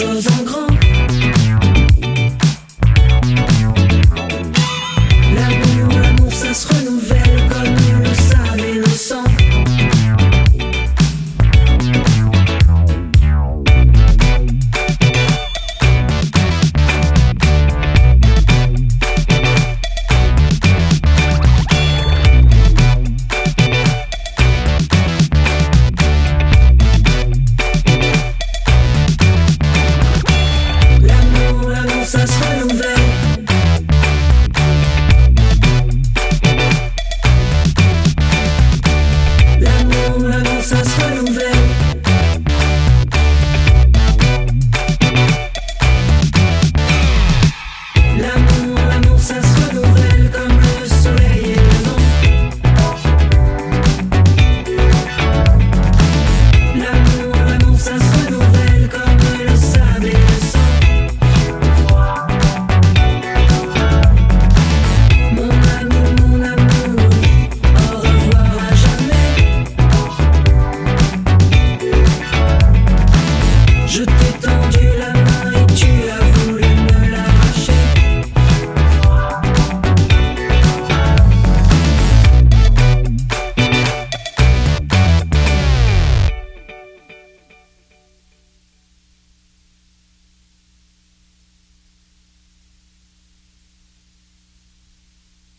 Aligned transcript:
choses 0.00 0.26
en 0.28 0.44
grand. 0.44 0.69